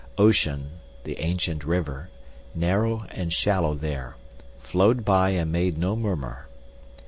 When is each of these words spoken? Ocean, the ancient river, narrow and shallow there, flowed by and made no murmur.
Ocean, 0.17 0.79
the 1.03 1.19
ancient 1.19 1.63
river, 1.63 2.09
narrow 2.55 3.05
and 3.11 3.31
shallow 3.31 3.75
there, 3.75 4.15
flowed 4.59 5.05
by 5.05 5.29
and 5.29 5.51
made 5.51 5.77
no 5.77 5.95
murmur. 5.95 6.47